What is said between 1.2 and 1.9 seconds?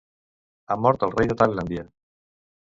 de Tailàndia.